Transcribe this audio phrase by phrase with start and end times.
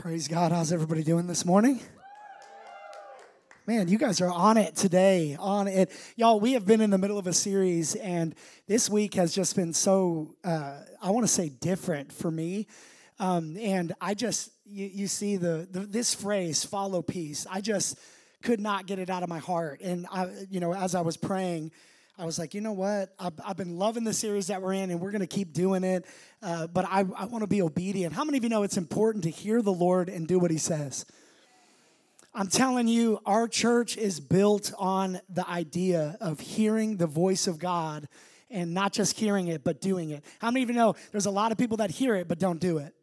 [0.00, 0.50] Praise God.
[0.50, 1.78] How's everybody doing this morning?
[3.66, 5.36] Man, you guys are on it today.
[5.38, 5.92] On it.
[6.16, 8.34] Y'all, we have been in the middle of a series, and
[8.66, 12.66] this week has just been so, uh, I want to say, different for me.
[13.18, 17.46] Um, and I just, you, you see the, the this phrase, follow peace.
[17.50, 17.98] I just
[18.42, 19.82] could not get it out of my heart.
[19.82, 21.72] And, I, you know, as I was praying,
[22.20, 23.14] I was like, you know what?
[23.18, 25.84] I've, I've been loving the series that we're in, and we're going to keep doing
[25.84, 26.04] it.
[26.42, 28.12] Uh, but I, I want to be obedient.
[28.12, 30.58] How many of you know it's important to hear the Lord and do what He
[30.58, 31.06] says?
[32.34, 37.58] I'm telling you, our church is built on the idea of hearing the voice of
[37.58, 38.06] God
[38.50, 40.22] and not just hearing it, but doing it.
[40.40, 42.60] How many of you know there's a lot of people that hear it but don't
[42.60, 42.94] do it?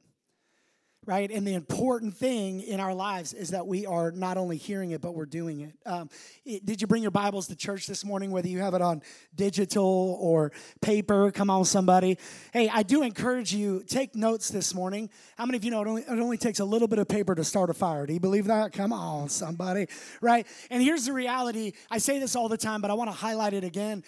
[1.07, 1.31] Right?
[1.31, 4.99] And the important thing in our lives is that we are not only hearing it,
[4.99, 5.73] but we're doing it.
[5.85, 6.09] Um,
[6.45, 6.65] it.
[6.65, 9.01] Did you bring your Bibles to church this morning, whether you have it on
[9.33, 11.31] digital or paper?
[11.31, 12.17] Come on, somebody.
[12.51, 15.09] Hey, I do encourage you, take notes this morning.
[15.37, 17.33] How many of you know it only, it only takes a little bit of paper
[17.35, 18.05] to start a fire?
[18.05, 18.73] Do you believe that?
[18.73, 19.87] Come on, somebody,
[20.19, 20.45] right?
[20.69, 23.53] And here's the reality I say this all the time, but I want to highlight
[23.53, 24.03] it again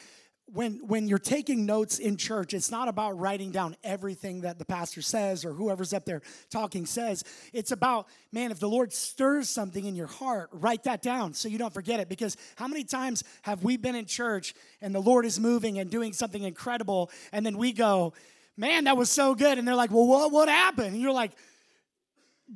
[0.53, 4.65] when when you're taking notes in church it's not about writing down everything that the
[4.65, 7.23] pastor says or whoever's up there talking says.
[7.53, 11.47] It's about man if the lord stirs something in your heart write that down so
[11.47, 12.09] you don't forget it.
[12.09, 15.89] Because how many times have we been in church and the lord is moving and
[15.89, 18.13] doing something incredible and then we go
[18.57, 19.57] man that was so good.
[19.57, 20.93] And they're like well what what happened?
[20.93, 21.31] And you're like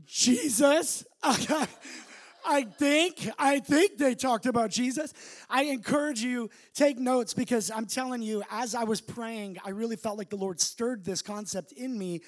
[0.05, 1.05] jesus
[2.45, 5.13] I think, I think they talked about Jesus.
[5.49, 9.95] I encourage you, take notes because I'm telling you, as I was praying, I really
[9.95, 12.21] felt like the Lord stirred this concept in me,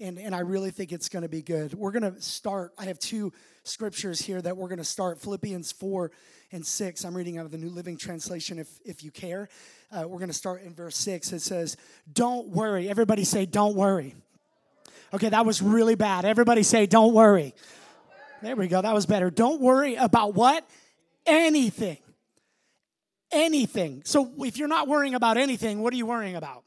[0.00, 1.74] and, and I really think it's going to be good.
[1.74, 3.32] We're going to start, I have two
[3.64, 6.10] scriptures here that we're going to start Philippians 4
[6.52, 7.04] and 6.
[7.04, 9.48] I'm reading out of the New Living Translation if, if you care.
[9.92, 11.32] Uh, we're going to start in verse 6.
[11.32, 11.76] It says,
[12.12, 12.88] Don't worry.
[12.88, 14.14] Everybody say, Don't worry.
[15.12, 16.24] Okay, that was really bad.
[16.24, 17.54] Everybody say, Don't worry.
[18.42, 18.80] There we go.
[18.80, 19.30] That was better.
[19.30, 20.68] Don't worry about what?
[21.26, 21.98] Anything.
[23.32, 24.02] Anything.
[24.04, 26.64] So if you're not worrying about anything, what are you worrying about?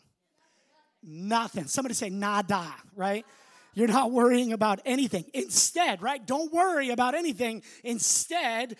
[1.01, 1.65] Nothing.
[1.65, 3.25] Somebody say nada, right?
[3.73, 5.25] You're not worrying about anything.
[5.33, 6.25] Instead, right?
[6.25, 7.63] Don't worry about anything.
[7.83, 8.75] Instead,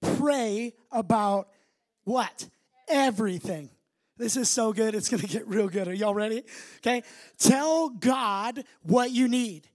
[0.00, 1.48] pray about
[2.04, 2.48] what?
[2.88, 3.68] Everything.
[4.16, 4.94] This is so good.
[4.94, 5.88] It's going to get real good.
[5.88, 6.44] Are y'all ready?
[6.78, 7.02] Okay.
[7.38, 9.68] Tell God what you need.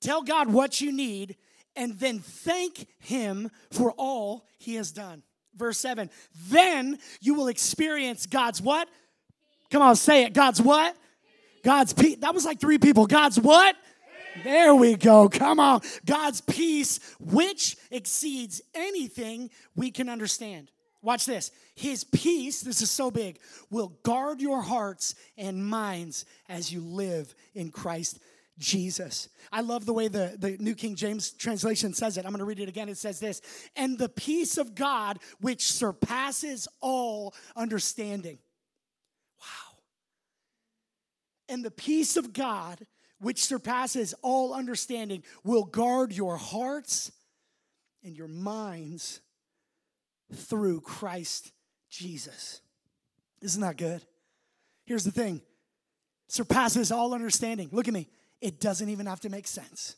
[0.00, 1.36] Tell God what you need
[1.76, 5.22] and then thank him for all he has done.
[5.56, 6.10] Verse 7
[6.48, 8.88] Then you will experience God's what?
[9.70, 10.32] Come on, say it.
[10.32, 10.96] God's what?
[11.62, 12.16] God's peace.
[12.20, 13.06] That was like three people.
[13.06, 13.76] God's what?
[14.44, 15.28] There we go.
[15.28, 15.80] Come on.
[16.06, 20.70] God's peace, which exceeds anything we can understand.
[21.02, 21.50] Watch this.
[21.74, 23.38] His peace, this is so big,
[23.70, 28.18] will guard your hearts and minds as you live in Christ
[28.60, 29.28] Jesus.
[29.50, 32.24] I love the way the, the New King James translation says it.
[32.24, 32.88] I'm going to read it again.
[32.88, 33.40] It says this
[33.74, 38.38] And the peace of God, which surpasses all understanding.
[39.40, 39.78] Wow.
[41.48, 42.86] And the peace of God,
[43.18, 47.10] which surpasses all understanding, will guard your hearts
[48.04, 49.20] and your minds
[50.32, 51.50] through Christ
[51.88, 52.60] Jesus.
[53.40, 54.02] Isn't that good?
[54.84, 55.40] Here's the thing
[56.28, 57.70] surpasses all understanding.
[57.72, 58.08] Look at me
[58.40, 59.96] it doesn't even have to make sense.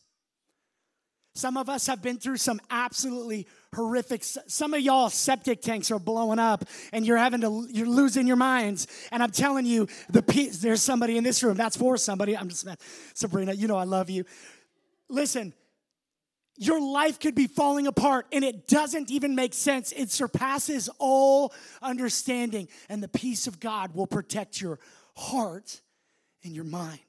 [1.35, 4.23] Some of us have been through some absolutely horrific.
[4.23, 8.35] Some of y'all septic tanks are blowing up, and you're having to you're losing your
[8.35, 8.85] minds.
[9.11, 10.59] And I'm telling you, the peace.
[10.59, 11.57] There's somebody in this room.
[11.57, 12.37] That's for somebody.
[12.37, 12.67] I'm just
[13.15, 13.53] Sabrina.
[13.53, 14.25] You know I love you.
[15.09, 15.53] Listen,
[16.55, 19.91] your life could be falling apart, and it doesn't even make sense.
[19.91, 24.79] It surpasses all understanding, and the peace of God will protect your
[25.15, 25.81] heart
[26.43, 26.99] and your mind.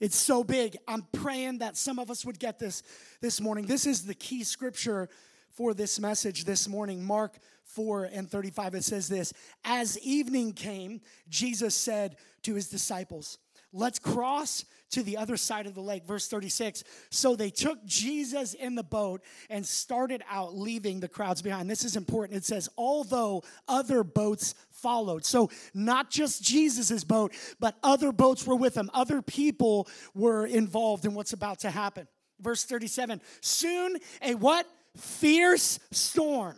[0.00, 0.76] It's so big.
[0.86, 2.82] I'm praying that some of us would get this
[3.20, 3.66] this morning.
[3.66, 5.08] This is the key scripture
[5.50, 7.04] for this message this morning.
[7.04, 8.76] Mark 4 and 35.
[8.76, 9.32] It says this
[9.64, 13.38] As evening came, Jesus said to his disciples,
[13.72, 16.04] Let's cross to the other side of the lake.
[16.06, 16.84] Verse 36.
[17.10, 21.68] So they took Jesus in the boat and started out, leaving the crowds behind.
[21.68, 22.38] This is important.
[22.38, 25.24] It says, although other boats followed.
[25.24, 28.90] So not just Jesus's boat, but other boats were with him.
[28.94, 32.06] Other people were involved in what's about to happen.
[32.40, 33.20] Verse 37.
[33.40, 34.66] Soon a what?
[34.96, 36.56] Fierce storm.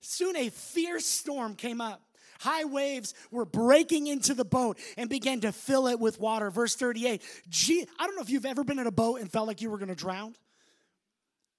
[0.00, 2.02] Soon a fierce storm came up
[2.42, 6.50] High waves were breaking into the boat and began to fill it with water.
[6.50, 7.22] Verse 38.
[7.48, 9.70] Gee, I don't know if you've ever been in a boat and felt like you
[9.70, 10.34] were going to drown.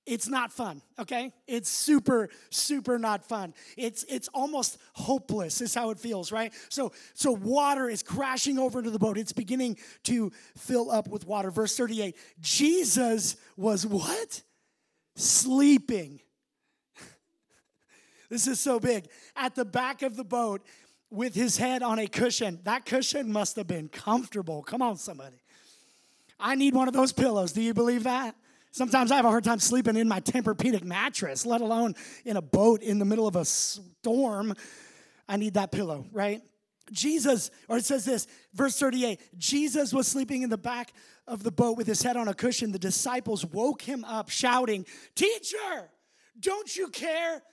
[0.06, 5.92] it's not fun okay it's super super not fun it's it's almost hopeless is how
[5.92, 10.30] it feels right so so water is crashing over into the boat it's beginning to
[10.58, 14.42] fill up with water verse 38 jesus was what
[15.16, 16.20] sleeping
[18.34, 20.62] this is so big at the back of the boat
[21.10, 25.38] with his head on a cushion that cushion must have been comfortable come on somebody
[26.40, 28.36] i need one of those pillows do you believe that
[28.74, 31.94] Sometimes I have a hard time sleeping in my Tempur-Pedic mattress, let alone
[32.26, 34.56] in a boat in the middle of a storm.
[35.30, 36.42] I need that pillow, right?
[36.92, 38.26] Jesus, or it says this,
[38.56, 40.92] verse 38 Jesus was sleeping in the back
[41.28, 42.72] of the boat with his head on a cushion.
[42.72, 45.92] The disciples woke him up, shouting, Teacher,
[46.40, 47.44] don't you care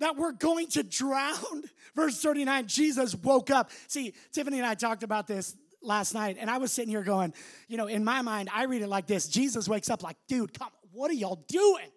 [0.00, 1.64] that we're going to drown?
[1.94, 3.70] Verse 39 Jesus woke up.
[3.86, 7.32] See, Tiffany and I talked about this last night, and I was sitting here going,
[7.68, 10.58] you know, in my mind, I read it like this Jesus wakes up like, dude,
[10.58, 11.90] come, what are y'all doing?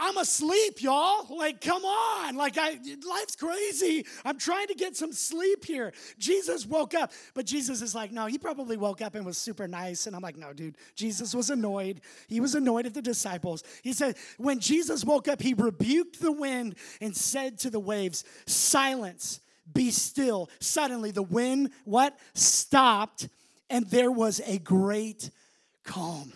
[0.00, 1.26] I'm asleep, y'all.
[1.36, 2.34] Like, come on.
[2.34, 4.06] Like, I life's crazy.
[4.24, 5.92] I'm trying to get some sleep here.
[6.18, 9.68] Jesus woke up, but Jesus is like, no, he probably woke up and was super
[9.68, 10.06] nice.
[10.06, 10.76] And I'm like, no, dude.
[10.94, 12.00] Jesus was annoyed.
[12.28, 13.62] He was annoyed at the disciples.
[13.82, 18.24] He said, when Jesus woke up, he rebuked the wind and said to the waves,
[18.46, 20.48] silence be still.
[20.60, 22.18] Suddenly the wind, what?
[22.32, 23.28] Stopped,
[23.68, 25.30] and there was a great
[25.84, 26.32] calm.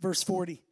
[0.00, 0.62] Verse 40.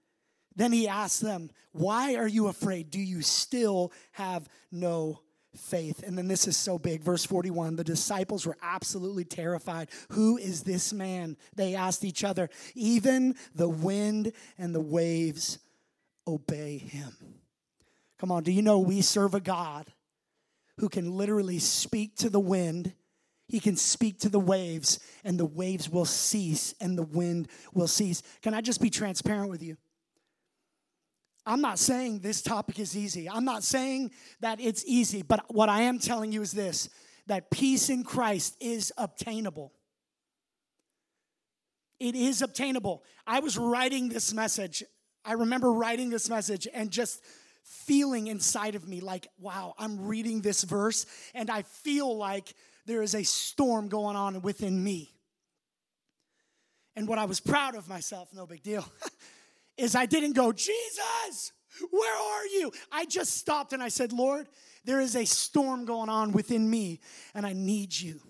[0.57, 2.91] Then he asked them, Why are you afraid?
[2.91, 5.21] Do you still have no
[5.57, 6.03] faith?
[6.03, 7.03] And then this is so big.
[7.03, 9.89] Verse 41 the disciples were absolutely terrified.
[10.11, 11.37] Who is this man?
[11.57, 12.51] They asked each other.
[12.75, 15.59] Even the wind and the waves
[16.27, 17.17] obey him.
[18.19, 19.93] Come on, do you know we serve a God
[20.79, 22.93] who can literally speak to the wind.
[23.49, 27.89] He can speak to the waves, and the waves will cease, and the wind will
[27.89, 28.23] cease.
[28.41, 29.77] Can I just be transparent with you?
[31.45, 33.29] I'm not saying this topic is easy.
[33.29, 36.89] I'm not saying that it's easy, but what I am telling you is this
[37.27, 39.73] that peace in Christ is obtainable.
[42.01, 43.05] It is obtainable.
[43.27, 44.83] I was writing this message.
[45.25, 47.23] I remember writing this message and just
[47.63, 52.55] feeling inside of me like, wow, I'm reading this verse and I feel like
[52.87, 55.15] there is a storm going on within me.
[56.97, 58.85] And what I was proud of myself, no big deal,
[59.77, 61.53] is I didn't go, Jesus,
[61.91, 62.73] where are you?
[62.91, 64.49] I just stopped and I said, Lord,
[64.85, 67.01] there is a storm going on within me
[67.35, 68.21] and I need you.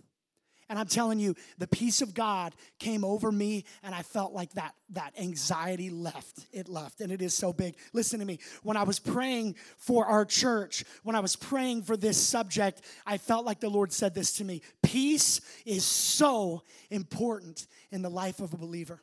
[0.72, 4.54] And I'm telling you, the peace of God came over me, and I felt like
[4.54, 6.46] that, that anxiety left.
[6.50, 7.76] It left, and it is so big.
[7.92, 8.38] Listen to me.
[8.62, 13.18] When I was praying for our church, when I was praying for this subject, I
[13.18, 18.40] felt like the Lord said this to me Peace is so important in the life
[18.40, 19.02] of a believer.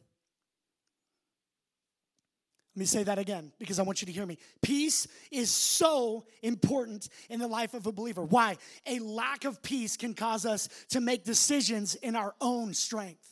[2.80, 4.38] Let me say that again because I want you to hear me.
[4.62, 8.24] Peace is so important in the life of a believer.
[8.24, 8.56] Why?
[8.88, 13.28] A lack of peace can cause us to make decisions in our own strength.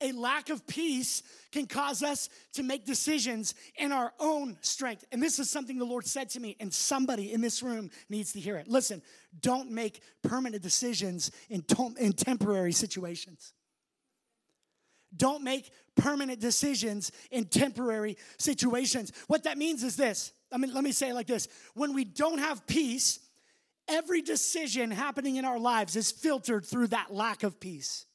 [0.00, 1.22] A lack of peace
[1.52, 5.04] can cause us to make decisions in our own strength.
[5.12, 8.32] And this is something the Lord said to me, and somebody in this room needs
[8.32, 8.66] to hear it.
[8.66, 9.00] Listen,
[9.40, 11.64] don't make permanent decisions in,
[12.00, 13.52] in temporary situations.
[15.16, 15.70] Don't make
[16.00, 19.12] permanent decisions in temporary situations.
[19.26, 20.32] What that means is this.
[20.50, 21.46] I mean, let me say it like this.
[21.74, 23.20] When we don't have peace,
[23.86, 28.06] every decision happening in our lives is filtered through that lack of peace.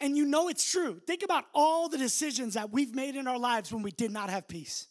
[0.00, 1.00] And you know it's true.
[1.06, 4.30] Think about all the decisions that we've made in our lives when we did not
[4.30, 4.88] have peace.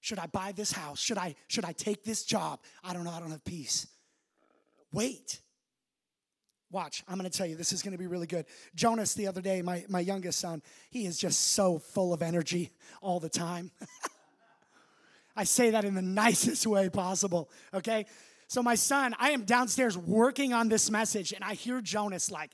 [0.00, 1.00] Should I buy this house?
[1.00, 2.60] Should I should I take this job?
[2.82, 3.86] I don't know, I don't have peace.
[4.92, 5.40] Wait.
[6.74, 8.46] Watch, I'm gonna tell you, this is gonna be really good.
[8.74, 12.72] Jonas, the other day, my, my youngest son, he is just so full of energy
[13.00, 13.70] all the time.
[15.36, 18.06] I say that in the nicest way possible, okay?
[18.48, 22.50] So, my son, I am downstairs working on this message, and I hear Jonas like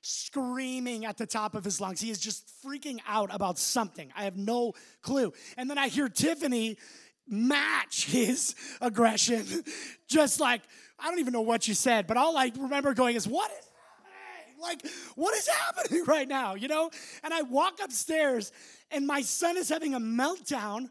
[0.00, 2.00] screaming at the top of his lungs.
[2.00, 4.10] He is just freaking out about something.
[4.16, 5.32] I have no clue.
[5.56, 6.76] And then I hear Tiffany
[7.28, 9.46] match his aggression,
[10.08, 10.62] just like,
[11.00, 13.66] I don't even know what you said, but all I remember going is, What is
[13.66, 14.60] happening?
[14.60, 16.54] Like, what is happening right now?
[16.54, 16.90] You know?
[17.24, 18.52] And I walk upstairs
[18.90, 20.88] and my son is having a meltdown.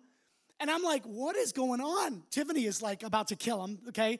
[0.59, 2.23] And I'm like, What is going on?
[2.31, 4.19] Tiffany is like about to kill him, okay?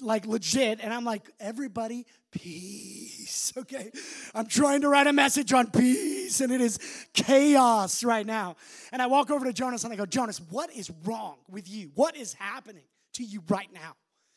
[0.00, 0.80] Like legit.
[0.82, 3.90] And I'm like, Everybody, peace, okay?
[4.34, 6.78] I'm trying to write a message on peace and it is
[7.14, 8.56] chaos right now.
[8.92, 11.90] And I walk over to Jonas and I go, Jonas, what is wrong with you?
[11.94, 12.84] What is happening
[13.14, 13.94] to you right now?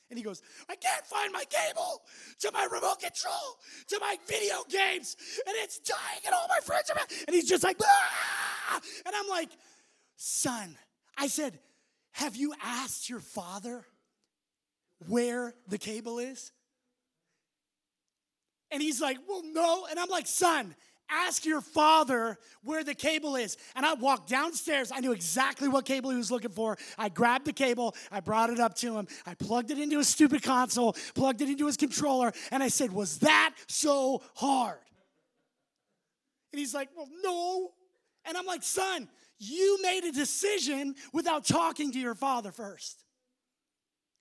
[0.09, 2.03] And he goes, I can't find my cable
[2.41, 3.57] to my remote control,
[3.87, 5.15] to my video games,
[5.47, 6.97] and it's dying, and all my friends are.
[7.27, 8.81] And he's just like, ah!
[9.05, 9.49] and I'm like,
[10.15, 10.77] son,
[11.17, 11.59] I said,
[12.11, 13.83] have you asked your father
[15.07, 16.51] where the cable is?
[18.71, 19.87] And he's like, well, no.
[19.89, 20.75] And I'm like, son,
[21.09, 23.57] ask your father where the cable is.
[23.75, 24.91] And I walked downstairs.
[24.93, 26.77] I knew exactly what cable he was looking for.
[26.97, 30.07] I grabbed the cable, I brought it up to him, I plugged it into his
[30.07, 34.79] stupid console, plugged it into his controller, and I said, Was that so hard?
[36.51, 37.71] And he's like, Well, no.
[38.25, 39.07] And I'm like, Son,
[39.37, 43.03] you made a decision without talking to your father first.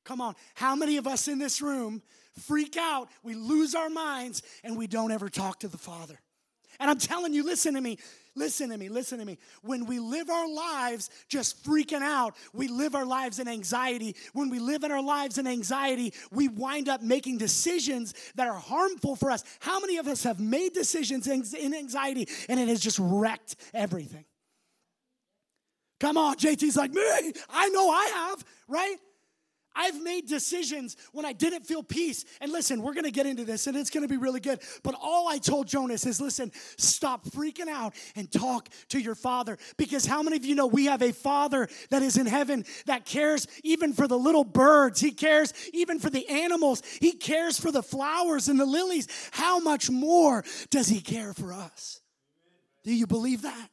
[0.05, 2.03] Come on, how many of us in this room
[2.39, 6.19] freak out, we lose our minds, and we don't ever talk to the Father?
[6.81, 7.99] And I'm telling you, listen to me.
[8.37, 9.39] Listen to me, listen to me.
[9.63, 14.17] When we live our lives just freaking out, we live our lives in anxiety.
[14.33, 18.59] When we live in our lives in anxiety, we wind up making decisions that are
[18.59, 19.45] harmful for us.
[19.61, 24.25] How many of us have made decisions in anxiety and it has just wrecked everything?
[26.01, 27.03] Come on, JT's like, me,
[27.51, 28.97] I know I have, right?
[29.75, 32.25] I've made decisions when I didn't feel peace.
[32.41, 34.61] And listen, we're gonna get into this and it's gonna be really good.
[34.83, 39.59] But all I told Jonas is listen, stop freaking out and talk to your father.
[39.77, 43.05] Because how many of you know we have a father that is in heaven that
[43.05, 45.01] cares even for the little birds?
[45.01, 46.83] He cares even for the animals.
[47.01, 49.09] He cares for the flowers and the lilies.
[49.33, 52.01] How much more does he care for us?
[52.85, 53.71] Do you believe that?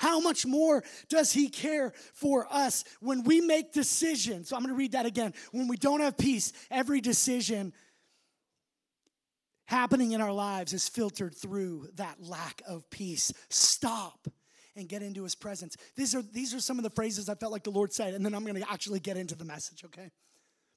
[0.00, 4.48] How much more does He care for us when we make decisions?
[4.48, 5.34] So I'm going to read that again.
[5.52, 7.74] When we don't have peace, every decision
[9.66, 13.30] happening in our lives is filtered through that lack of peace.
[13.50, 14.26] Stop
[14.74, 15.76] and get into His presence.
[15.96, 18.24] These are, these are some of the phrases I felt like the Lord said, and
[18.24, 20.10] then I'm going to actually get into the message, okay?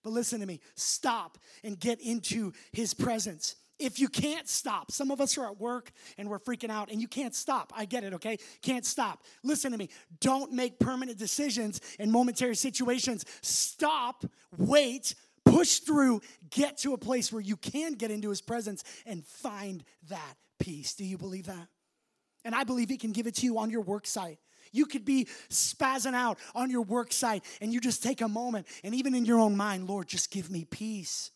[0.04, 5.12] But listen to me stop and get into His presence if you can't stop, some
[5.12, 7.74] of us are at work and we're freaking out and you can't stop.
[7.76, 8.38] I get it, okay?
[8.62, 9.24] Can't stop.
[9.44, 9.90] Listen to me.
[10.20, 13.26] Don't make permanent decisions in momentary situations.
[13.42, 14.26] Stop,
[14.58, 19.26] wait, push through, get to a place where you can get into his presence and
[19.26, 20.94] find that peace.
[20.96, 21.68] Do you believe that?
[22.46, 24.40] And I believe he can give it to you on your work site.
[24.72, 28.68] You could be spazzing out on your work site and you just take a moment
[28.84, 31.32] and even in your own mind, Lord, just give me peace.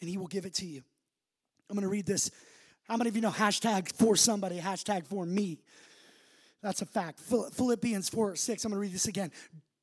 [0.00, 0.82] And he will give it to you.
[1.70, 2.30] I'm going to read this.
[2.88, 5.60] How many of you know hashtag for somebody, hashtag for me?
[6.62, 7.20] That's a fact.
[7.20, 8.64] Philippians 4 6.
[8.64, 9.30] I'm going to read this again.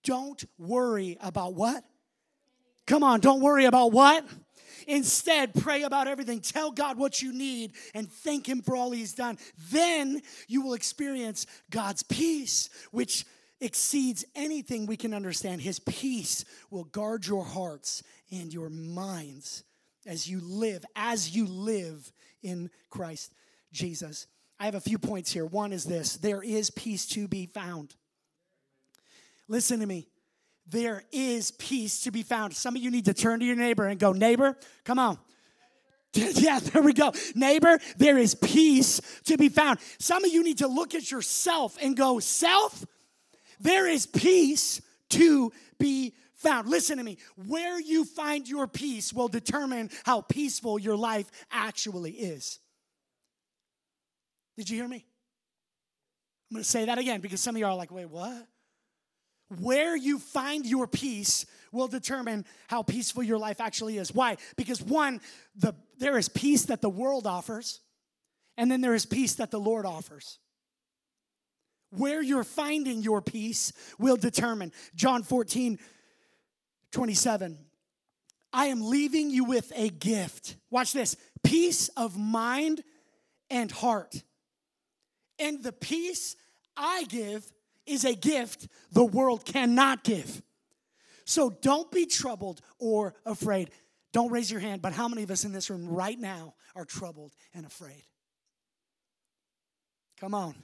[0.03, 1.83] Don't worry about what?
[2.85, 4.25] Come on, don't worry about what?
[4.87, 6.39] Instead, pray about everything.
[6.39, 9.37] Tell God what you need and thank Him for all He's done.
[9.71, 13.25] Then you will experience God's peace, which
[13.59, 15.61] exceeds anything we can understand.
[15.61, 19.63] His peace will guard your hearts and your minds
[20.07, 22.11] as you live, as you live
[22.41, 23.33] in Christ
[23.71, 24.27] Jesus.
[24.59, 25.45] I have a few points here.
[25.45, 27.95] One is this there is peace to be found.
[29.47, 30.07] Listen to me.
[30.69, 32.53] There is peace to be found.
[32.53, 35.17] Some of you need to turn to your neighbor and go, Neighbor, come on.
[36.13, 37.13] yeah, there we go.
[37.35, 39.79] Neighbor, there is peace to be found.
[39.99, 42.85] Some of you need to look at yourself and go, Self,
[43.59, 46.67] there is peace to be found.
[46.67, 47.17] Listen to me.
[47.47, 52.59] Where you find your peace will determine how peaceful your life actually is.
[54.57, 55.05] Did you hear me?
[56.49, 58.47] I'm going to say that again because some of you are like, wait, what?
[59.61, 64.13] Where you find your peace will determine how peaceful your life actually is.
[64.13, 64.37] Why?
[64.55, 65.21] Because one,
[65.55, 67.79] the, there is peace that the world offers,
[68.57, 70.39] and then there is peace that the Lord offers.
[71.91, 74.73] Where you're finding your peace will determine.
[74.95, 75.79] John 14,
[76.97, 77.59] 27.
[78.51, 80.55] I am leaving you with a gift.
[80.71, 82.81] Watch this peace of mind
[83.51, 84.23] and heart.
[85.37, 86.35] And the peace
[86.75, 87.53] I give
[87.85, 90.41] is a gift the world cannot give.
[91.23, 93.69] So don't be troubled or afraid.
[94.11, 96.85] Don't raise your hand, but how many of us in this room right now are
[96.85, 98.05] troubled and afraid?
[100.19, 100.55] Come on.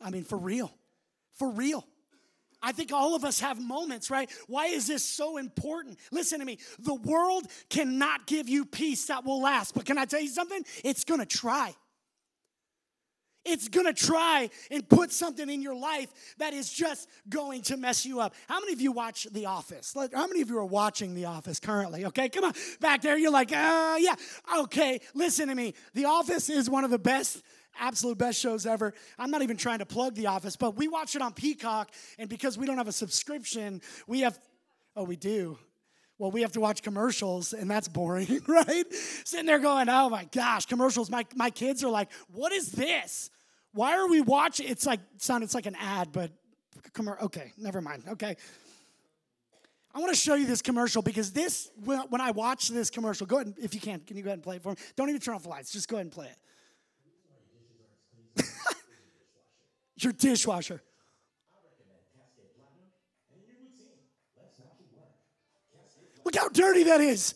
[0.00, 0.72] I mean, for real.
[1.34, 1.84] For real.
[2.62, 4.30] I think all of us have moments, right?
[4.46, 5.98] Why is this so important?
[6.12, 6.58] Listen to me.
[6.78, 10.64] The world cannot give you peace that will last, but can I tell you something?
[10.84, 11.74] It's gonna try.
[13.42, 18.04] It's gonna try and put something in your life that is just going to mess
[18.04, 18.34] you up.
[18.46, 19.94] How many of you watch The Office?
[19.94, 22.04] How many of you are watching The Office currently?
[22.06, 22.52] Okay, come on.
[22.80, 24.14] Back there, you're like, uh, yeah.
[24.58, 25.72] Okay, listen to me.
[25.94, 27.42] The Office is one of the best
[27.78, 28.92] absolute best shows ever.
[29.18, 32.28] I'm not even trying to plug The Office, but we watch it on Peacock, and
[32.28, 34.38] because we don't have a subscription, we have,
[34.96, 35.58] oh, we do.
[36.18, 38.84] Well, we have to watch commercials, and that's boring, right?
[39.24, 41.10] Sitting there going, oh my gosh, commercials.
[41.10, 43.30] My, my kids are like, what is this?
[43.72, 44.68] Why are we watching?
[44.68, 46.30] It's like, it's like an ad, but,
[47.22, 48.36] okay, never mind, okay.
[49.94, 53.38] I want to show you this commercial because this, when I watch this commercial, go
[53.38, 54.76] ahead, if you can, can you go ahead and play it for me?
[54.96, 56.36] Don't even turn off the lights, just go ahead and play it.
[60.02, 60.82] Your dishwasher.
[66.24, 67.34] Look how dirty that is.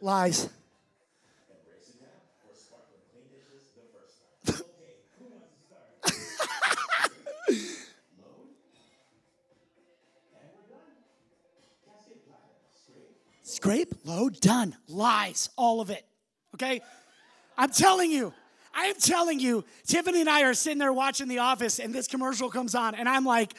[0.00, 0.48] Lies.
[13.42, 14.74] Scrape, load, done.
[14.88, 16.04] Lies, all of it.
[16.54, 16.80] Okay?
[17.58, 18.32] I'm telling you.
[18.74, 22.06] I am telling you, Tiffany and I are sitting there watching The Office, and this
[22.06, 23.54] commercial comes on, and I'm like,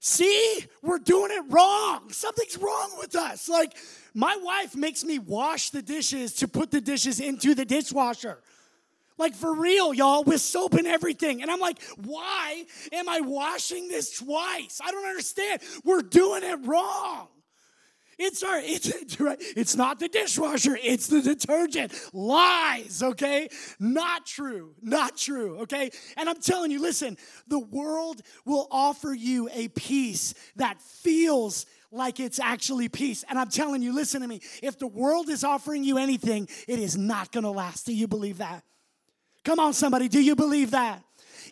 [0.00, 2.10] see, we're doing it wrong.
[2.10, 3.48] Something's wrong with us.
[3.48, 3.76] Like,
[4.14, 8.38] my wife makes me wash the dishes to put the dishes into the dishwasher.
[9.16, 11.42] Like, for real, y'all, with soap and everything.
[11.42, 14.80] And I'm like, why am I washing this twice?
[14.84, 15.60] I don't understand.
[15.84, 17.28] We're doing it wrong.
[18.18, 18.90] It's our, it's,
[19.56, 21.92] it's not the dishwasher, it's the detergent.
[22.12, 23.48] Lies, okay?
[23.78, 25.90] Not true, not true, okay?
[26.16, 32.18] And I'm telling you, listen, the world will offer you a peace that feels like
[32.18, 33.24] it's actually peace.
[33.28, 36.78] And I'm telling you, listen to me, if the world is offering you anything, it
[36.78, 37.86] is not gonna last.
[37.86, 38.64] Do you believe that?
[39.44, 41.02] Come on, somebody, do you believe that?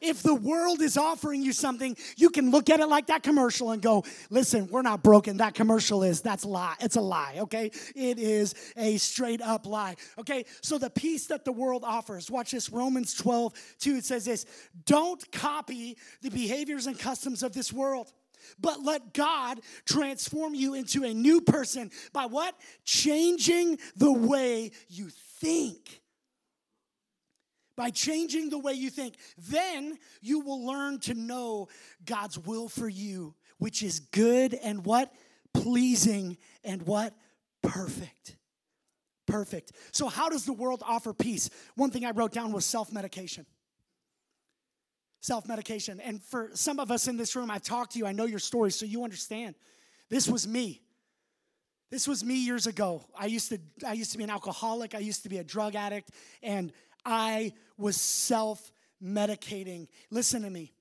[0.00, 3.70] If the world is offering you something, you can look at it like that commercial
[3.70, 5.38] and go, listen, we're not broken.
[5.38, 6.74] That commercial is, that's a lie.
[6.80, 7.70] It's a lie, okay?
[7.94, 10.44] It is a straight up lie, okay?
[10.62, 14.46] So the peace that the world offers, watch this, Romans 12, 2, it says this
[14.84, 18.12] don't copy the behaviors and customs of this world
[18.60, 22.54] but let God transform you into a new person by what?
[22.84, 25.10] Changing the way you
[25.40, 26.00] think
[27.76, 29.16] by changing the way you think.
[29.36, 31.68] Then you will learn to know
[32.04, 35.12] God's will for you, which is good and what?
[35.52, 37.14] Pleasing and what?
[37.62, 38.36] Perfect.
[39.26, 39.72] Perfect.
[39.92, 41.50] So, how does the world offer peace?
[41.74, 43.44] One thing I wrote down was self medication.
[45.20, 46.00] Self medication.
[46.00, 48.38] And for some of us in this room, I've talked to you, I know your
[48.38, 49.56] story, so you understand.
[50.08, 50.82] This was me.
[51.90, 53.04] This was me years ago.
[53.18, 55.74] I used to I used to be an alcoholic, I used to be a drug
[55.74, 56.10] addict,
[56.42, 56.72] and
[57.06, 59.86] I was self medicating.
[60.10, 60.72] Listen to me.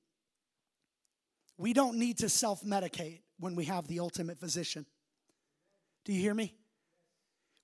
[1.57, 4.85] We don't need to self medicate when we have the ultimate physician.
[6.03, 6.55] Do you hear me?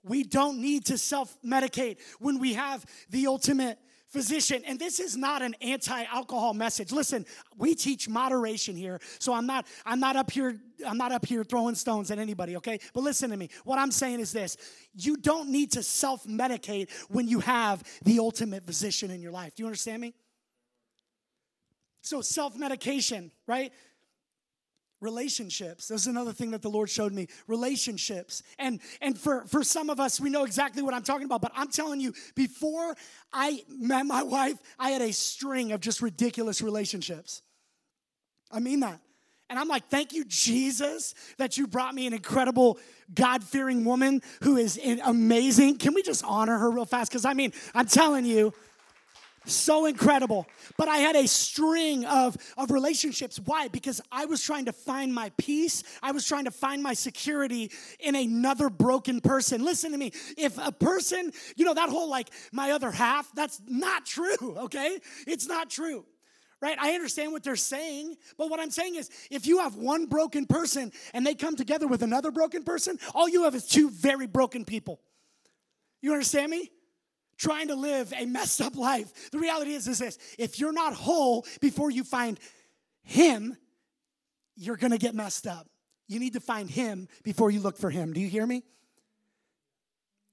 [0.04, 3.80] We don't need to self medicate when we have the ultimate
[4.12, 4.62] physician.
[4.66, 6.92] And this is not an anti-alcohol message.
[6.92, 7.26] Listen,
[7.58, 9.00] we teach moderation here.
[9.20, 12.58] So I'm not I'm not up here I'm not up here throwing stones at anybody,
[12.58, 12.80] okay?
[12.94, 13.50] But listen to me.
[13.64, 14.58] What I'm saying is this.
[14.94, 19.56] You don't need to self-medicate when you have the ultimate physician in your life.
[19.56, 20.14] Do you understand me?
[22.02, 23.72] So self-medication, right?
[25.02, 25.88] Relationships.
[25.88, 28.44] This is another thing that the lord showed me relationships.
[28.58, 31.52] And and for for some of us we know exactly what i'm talking about but
[31.56, 32.96] i'm telling you before
[33.34, 37.42] i met my wife i had a string of just ridiculous relationships.
[38.52, 39.00] I mean that.
[39.50, 42.78] And i'm like thank you jesus that you brought me an incredible
[43.14, 45.78] god-fearing woman who is amazing.
[45.78, 47.12] Can we just honor her real fast?
[47.12, 48.54] Because i mean i'm telling you
[49.46, 50.48] so incredible.
[50.78, 53.40] But I had a string of, of relationships.
[53.40, 53.68] Why?
[53.68, 55.84] Because I was trying to find my peace.
[56.02, 59.64] I was trying to find my security in another broken person.
[59.64, 60.12] Listen to me.
[60.38, 65.00] If a person, you know, that whole like my other half, that's not true, okay?
[65.26, 66.06] It's not true.
[66.62, 66.78] Right?
[66.80, 70.46] I understand what they're saying, but what I'm saying is if you have one broken
[70.46, 74.28] person and they come together with another broken person, all you have is two very
[74.28, 75.00] broken people.
[76.04, 76.70] You understand me?
[77.42, 79.32] Trying to live a messed up life.
[79.32, 82.40] The reality is, is this if you're not whole before you find
[83.04, 83.58] Him,
[84.56, 85.68] you're gonna get messed up.
[86.08, 88.14] You need to find Him before you look for Him.
[88.14, 88.64] Do you hear me?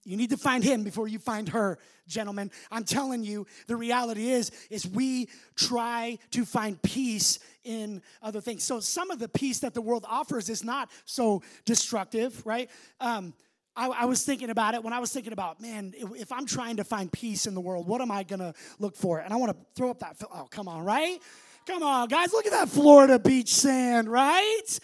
[0.09, 2.51] You need to find him before you find her, gentlemen.
[2.71, 8.65] I'm telling you, the reality is is we try to find peace in other things.
[8.65, 12.71] So some of the peace that the world offers is not so destructive, right?
[13.01, 13.35] Um,
[13.79, 16.77] I, I, was thinking about it when I was thinking about, man, if, I'm trying
[16.79, 19.21] to find peace in the world, what am I gonna look for?
[19.21, 21.21] And I wanna throw up that, oh, come on, right?
[21.65, 24.81] Come on, guys, look at that Florida beach sand, right?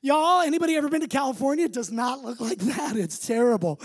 [0.00, 1.66] Y'all, anybody ever been to California?
[1.66, 2.96] It does not look like that.
[2.96, 3.78] It's terrible,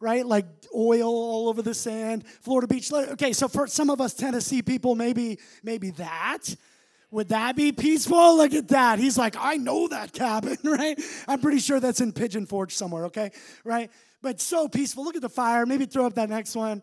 [0.00, 0.26] right?
[0.26, 2.26] Like oil all over the sand.
[2.42, 2.92] Florida beach.
[2.92, 6.54] Okay, so for some of us Tennessee people, maybe maybe that.
[7.10, 8.36] Would that be peaceful?
[8.36, 8.98] Look at that.
[8.98, 11.00] He's like, I know that cabin, right?
[11.28, 13.30] I'm pretty sure that's in Pigeon Forge somewhere, okay?
[13.62, 13.90] Right?
[14.22, 15.04] But so peaceful.
[15.04, 15.66] Look at the fire.
[15.66, 16.82] Maybe throw up that next one.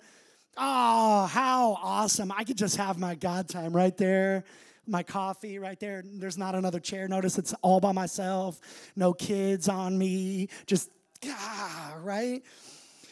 [0.58, 2.32] Oh, how awesome.
[2.32, 4.44] I could just have my God time right there.
[4.88, 6.04] My coffee right there.
[6.06, 7.08] There's not another chair.
[7.08, 8.60] Notice it's all by myself.
[8.96, 10.50] No kids on me.
[10.66, 10.90] Just,
[11.28, 12.44] ah, right?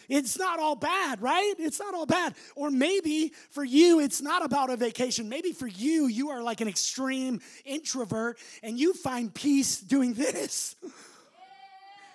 [0.09, 1.53] It's not all bad, right?
[1.57, 2.33] It's not all bad.
[2.55, 5.29] Or maybe for you, it's not about a vacation.
[5.29, 10.75] Maybe for you, you are like an extreme introvert and you find peace doing this.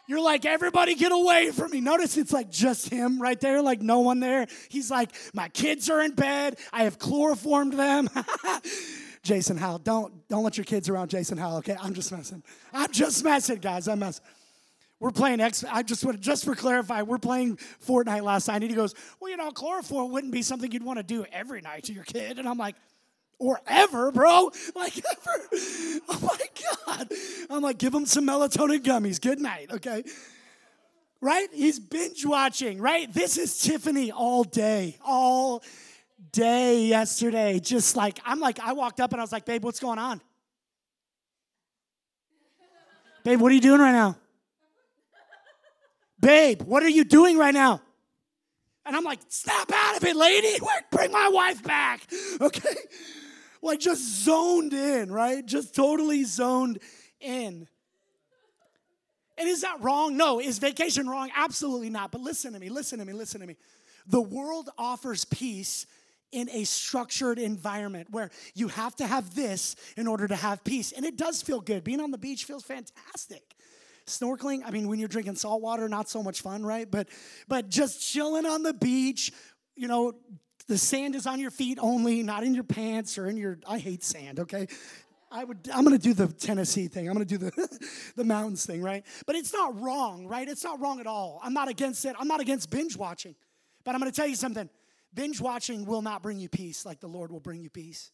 [0.06, 1.80] You're like, everybody get away from me.
[1.80, 4.46] Notice it's like just him right there, like no one there.
[4.68, 6.58] He's like, my kids are in bed.
[6.72, 8.10] I have chloroformed them.
[9.22, 11.76] Jason Howell, don't don't let your kids around Jason Howell, okay?
[11.80, 12.42] I'm just messing.
[12.74, 13.88] I'm just messing, guys.
[13.88, 14.24] I'm messing.
[15.04, 15.66] We're playing X.
[15.70, 18.94] I just want to just for clarify, we're playing Fortnite last night, and he goes,
[19.20, 22.04] "Well, you know, chloroform wouldn't be something you'd want to do every night to your
[22.04, 22.74] kid." And I'm like,
[23.38, 24.50] "Or ever, bro?
[24.74, 25.42] Like ever?
[26.08, 26.38] Oh my
[26.86, 27.12] god!"
[27.50, 29.20] I'm like, "Give him some melatonin gummies.
[29.20, 30.04] Good night, okay."
[31.20, 31.48] Right?
[31.52, 32.80] He's binge watching.
[32.80, 33.12] Right?
[33.12, 35.62] This is Tiffany all day, all
[36.32, 37.58] day yesterday.
[37.58, 40.22] Just like I'm like, I walked up and I was like, "Babe, what's going on?"
[43.22, 44.16] Babe, what are you doing right now?
[46.24, 47.82] Babe, what are you doing right now?
[48.86, 50.58] And I'm like, snap out of it, lady.
[50.90, 52.00] Bring my wife back.
[52.40, 52.74] Okay?
[53.60, 55.44] Like just zoned in, right?
[55.44, 56.80] Just totally zoned
[57.20, 57.66] in.
[59.38, 60.16] And is that wrong?
[60.18, 60.38] No.
[60.40, 61.30] Is vacation wrong?
[61.34, 62.10] Absolutely not.
[62.10, 63.56] But listen to me, listen to me, listen to me.
[64.06, 65.86] The world offers peace
[66.32, 70.92] in a structured environment where you have to have this in order to have peace.
[70.92, 71.84] And it does feel good.
[71.84, 73.54] Being on the beach feels fantastic.
[74.06, 76.90] Snorkeling, I mean, when you're drinking salt water, not so much fun, right?
[76.90, 77.08] But
[77.48, 79.32] but just chilling on the beach,
[79.76, 80.12] you know,
[80.68, 83.78] the sand is on your feet only, not in your pants or in your I
[83.78, 84.66] hate sand, okay?
[85.30, 87.08] I would I'm gonna do the Tennessee thing.
[87.08, 89.04] I'm gonna do the the mountains thing, right?
[89.26, 90.48] But it's not wrong, right?
[90.48, 91.40] It's not wrong at all.
[91.42, 92.14] I'm not against it.
[92.18, 93.34] I'm not against binge watching.
[93.84, 94.68] But I'm gonna tell you something.
[95.12, 98.10] Binge watching will not bring you peace like the Lord will bring you peace.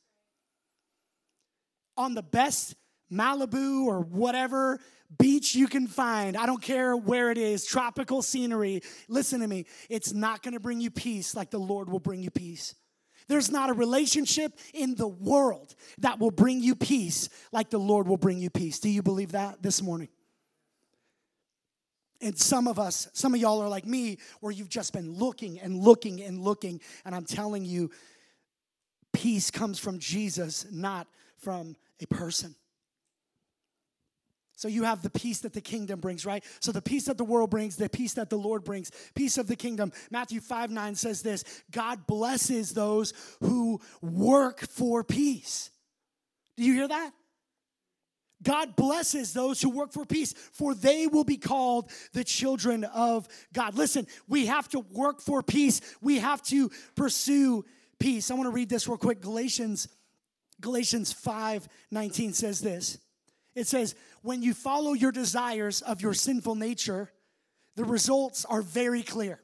[1.97, 2.75] On the best
[3.13, 4.81] Malibu or whatever
[5.19, 6.37] beach you can find.
[6.37, 8.83] I don't care where it is, tropical scenery.
[9.09, 12.23] Listen to me, it's not going to bring you peace like the Lord will bring
[12.23, 12.75] you peace.
[13.29, 18.09] There's not a relationship in the world that will bring you peace like the Lord
[18.09, 18.81] will bring you peace.
[18.81, 20.09] Do you believe that this morning?
[22.21, 25.59] And some of us, some of y'all are like me, where you've just been looking
[25.61, 26.81] and looking and looking.
[27.05, 27.91] And I'm telling you,
[29.13, 31.07] peace comes from Jesus, not
[31.39, 32.55] from a person.
[34.61, 36.45] So you have the peace that the kingdom brings, right?
[36.61, 39.47] So the peace that the world brings, the peace that the Lord brings, peace of
[39.47, 39.91] the kingdom.
[40.11, 45.71] Matthew 5 9 says this God blesses those who work for peace.
[46.59, 47.13] Do you hear that?
[48.43, 53.29] God blesses those who work for peace, for they will be called the children of
[53.55, 53.75] God.
[53.77, 55.81] Listen, we have to work for peace.
[56.03, 57.65] We have to pursue
[57.99, 58.31] peace.
[58.31, 59.23] I want to read this real quick.
[59.23, 59.89] Galatians,
[60.61, 62.99] Galatians 5 19 says this.
[63.61, 67.13] It says, when you follow your desires of your sinful nature,
[67.77, 69.39] the results are very clear.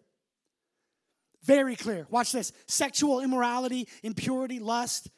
[1.44, 2.06] Very clear.
[2.08, 5.10] Watch this sexual immorality, impurity, lust.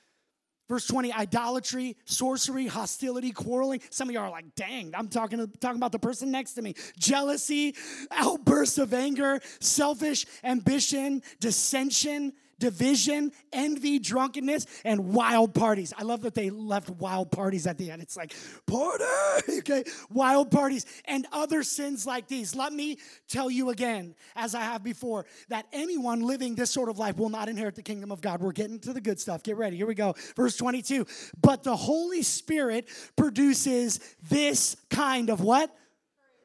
[0.68, 3.80] Verse 20, idolatry, sorcery, hostility, quarreling.
[3.88, 6.74] Some of y'all are like, dang, I'm talking, talking about the person next to me.
[6.98, 7.76] Jealousy,
[8.10, 15.92] outbursts of anger, selfish ambition, dissension, division, envy, drunkenness, and wild parties.
[15.96, 18.02] I love that they left wild parties at the end.
[18.02, 18.34] It's like,
[18.66, 19.04] party,
[19.58, 19.84] okay?
[20.10, 22.54] Wild parties and other sins like these.
[22.54, 26.98] Let me tell you again, as I have before, that anyone living this sort of
[26.98, 28.40] life will not inherit the kingdom of God.
[28.40, 29.42] We're getting to the good stuff.
[29.42, 29.76] Get ready.
[29.76, 30.14] Here we go.
[30.36, 31.06] Verse 22.
[31.40, 35.74] But the Holy Spirit produces this kind of what?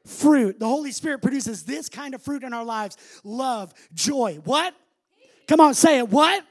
[0.06, 0.60] Fruit.
[0.60, 4.38] The Holy Spirit produces this kind of fruit in our lives love, joy.
[4.44, 4.74] What?
[5.46, 6.08] Come on, say it.
[6.08, 6.44] What?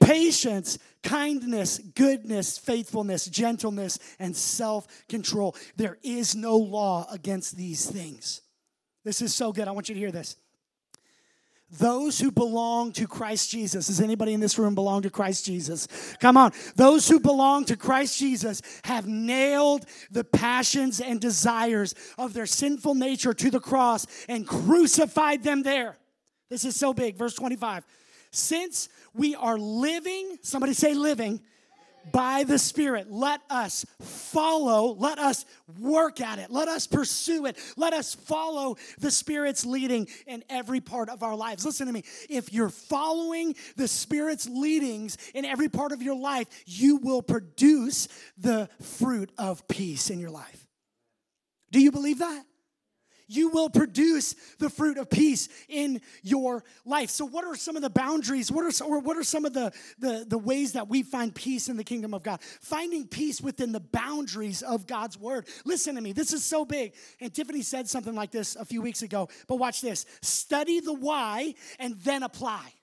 [0.00, 5.56] Patience, kindness, goodness, faithfulness, gentleness, and self control.
[5.76, 8.42] There is no law against these things.
[9.04, 9.68] This is so good.
[9.68, 10.36] I want you to hear this.
[11.70, 15.88] Those who belong to Christ Jesus, does anybody in this room belong to Christ Jesus?
[16.20, 16.52] Come on.
[16.76, 22.94] Those who belong to Christ Jesus have nailed the passions and desires of their sinful
[22.94, 25.96] nature to the cross and crucified them there.
[26.50, 27.16] This is so big.
[27.16, 27.84] Verse 25.
[28.36, 31.40] Since we are living, somebody say living,
[32.12, 33.10] by the Spirit.
[33.10, 35.44] Let us follow, let us
[35.80, 40.80] work at it, let us pursue it, let us follow the Spirit's leading in every
[40.80, 41.64] part of our lives.
[41.64, 42.04] Listen to me.
[42.28, 48.06] If you're following the Spirit's leadings in every part of your life, you will produce
[48.36, 50.66] the fruit of peace in your life.
[51.72, 52.44] Do you believe that?
[53.28, 57.10] You will produce the fruit of peace in your life.
[57.10, 58.50] So, what are some of the boundaries?
[58.50, 61.34] What are some, or what are some of the, the, the ways that we find
[61.34, 62.40] peace in the kingdom of God?
[62.60, 65.46] Finding peace within the boundaries of God's word.
[65.64, 66.94] Listen to me, this is so big.
[67.20, 70.94] And Tiffany said something like this a few weeks ago, but watch this study the
[70.94, 72.75] why and then apply.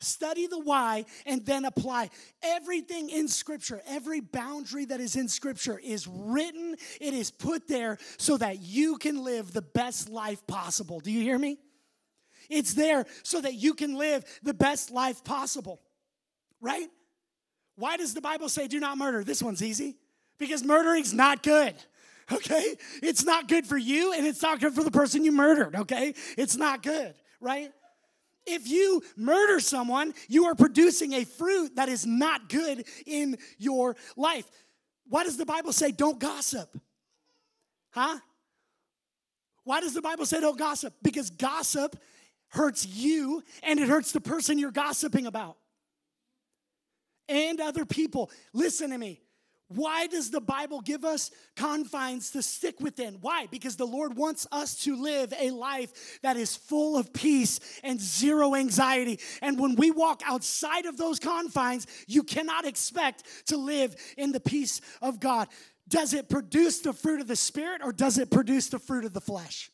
[0.00, 2.10] Study the why and then apply.
[2.42, 7.98] Everything in Scripture, every boundary that is in Scripture is written, it is put there
[8.16, 11.00] so that you can live the best life possible.
[11.00, 11.58] Do you hear me?
[12.48, 15.80] It's there so that you can live the best life possible,
[16.60, 16.88] right?
[17.76, 19.24] Why does the Bible say do not murder?
[19.24, 19.96] This one's easy
[20.38, 21.74] because murdering's not good
[22.32, 22.76] okay?
[23.02, 26.14] It's not good for you and it's not good for the person you murdered, okay?
[26.36, 27.70] It's not good, right?
[28.48, 33.96] If you murder someone, you are producing a fruit that is not good in your
[34.16, 34.46] life.
[35.06, 36.68] Why does the Bible say don't gossip?
[37.90, 38.18] Huh?
[39.64, 40.94] Why does the Bible say don't gossip?
[41.02, 41.96] Because gossip
[42.48, 45.56] hurts you and it hurts the person you're gossiping about
[47.28, 48.30] and other people.
[48.52, 49.20] Listen to me.
[49.68, 53.18] Why does the Bible give us confines to stick within?
[53.20, 53.46] Why?
[53.50, 58.00] Because the Lord wants us to live a life that is full of peace and
[58.00, 59.20] zero anxiety.
[59.42, 64.40] And when we walk outside of those confines, you cannot expect to live in the
[64.40, 65.48] peace of God.
[65.86, 69.12] Does it produce the fruit of the Spirit or does it produce the fruit of
[69.12, 69.70] the flesh?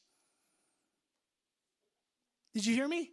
[2.53, 3.11] Did you hear me?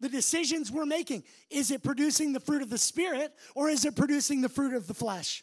[0.00, 3.96] The decisions we're making, is it producing the fruit of the Spirit or is it
[3.96, 5.42] producing the fruit of the flesh?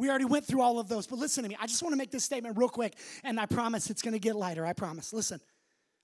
[0.00, 1.58] We already went through all of those, but listen to me.
[1.60, 4.18] I just want to make this statement real quick, and I promise it's going to
[4.18, 4.64] get lighter.
[4.64, 5.12] I promise.
[5.12, 5.42] Listen,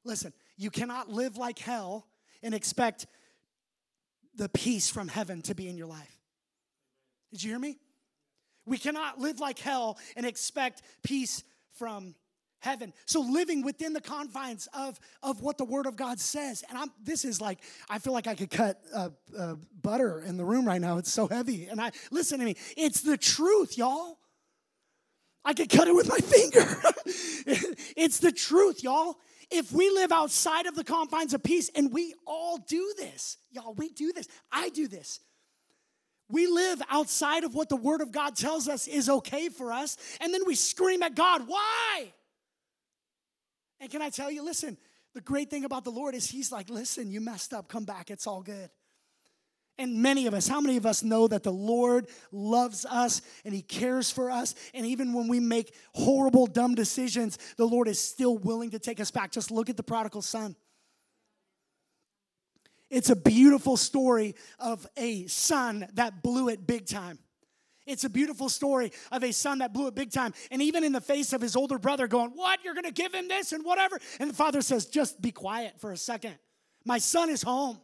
[0.04, 0.34] listen.
[0.58, 2.06] You cannot live like hell
[2.42, 3.06] and expect
[4.34, 6.14] the peace from heaven to be in your life.
[7.32, 7.78] Did you hear me?
[8.66, 11.42] We cannot live like hell and expect peace
[11.78, 12.14] from
[12.60, 12.92] heaven.
[13.06, 16.64] So living within the confines of, of what the Word of God says.
[16.68, 20.36] And I'm this is like, I feel like I could cut uh, uh, butter in
[20.36, 20.98] the room right now.
[20.98, 21.66] It's so heavy.
[21.66, 24.18] And I listen to me, it's the truth, y'all.
[25.44, 26.82] I could cut it with my finger.
[27.96, 29.16] it's the truth, y'all.
[29.48, 33.74] If we live outside of the confines of peace, and we all do this, y'all,
[33.74, 34.26] we do this.
[34.50, 35.20] I do this.
[36.28, 39.96] We live outside of what the Word of God tells us is okay for us,
[40.20, 42.12] and then we scream at God, why?
[43.80, 44.76] And can I tell you, listen,
[45.14, 48.10] the great thing about the Lord is He's like, listen, you messed up, come back,
[48.10, 48.70] it's all good.
[49.78, 53.54] And many of us, how many of us know that the Lord loves us and
[53.54, 54.54] He cares for us?
[54.72, 59.00] And even when we make horrible, dumb decisions, the Lord is still willing to take
[59.00, 59.32] us back.
[59.32, 60.56] Just look at the prodigal son.
[62.88, 67.18] It's a beautiful story of a son that blew it big time.
[67.86, 70.34] It's a beautiful story of a son that blew it big time.
[70.50, 72.64] And even in the face of his older brother going, What?
[72.64, 73.98] You're going to give him this and whatever.
[74.18, 76.34] And the father says, Just be quiet for a second.
[76.84, 77.78] My son is home.